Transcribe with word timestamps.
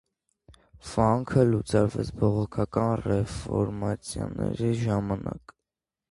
Վանքը 0.91 1.41
լուծարվեց 1.49 2.09
բողոքական 2.21 2.95
ռեֆորմացիաների 3.11 4.71
ժամանակ։ 4.81 5.55